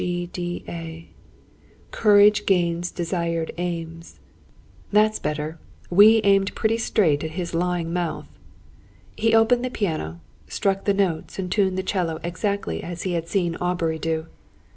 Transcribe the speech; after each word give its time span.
C, 0.01 0.25
G, 0.25 0.29
D, 0.59 0.63
A. 0.67 1.07
'Courage 1.91 2.47
gains 2.47 2.89
desired 2.89 3.53
aims.' 3.59 4.19
That's 4.91 5.19
better! 5.19 5.59
We 5.91 6.21
aimed 6.23 6.55
pretty 6.55 6.79
straight 6.79 7.23
at 7.23 7.29
his 7.37 7.53
lying 7.53 7.93
mouth." 7.93 8.25
He 9.15 9.35
opened 9.35 9.63
the 9.63 9.69
piano, 9.69 10.19
struck 10.47 10.85
the 10.85 10.95
notes, 10.95 11.37
and 11.37 11.51
tuned 11.51 11.77
the 11.77 11.83
'cello 11.83 12.19
exactly 12.23 12.81
as 12.81 13.03
he 13.03 13.11
had 13.13 13.27
seen 13.27 13.55
Aubrey 13.57 13.99
do. 13.99 14.25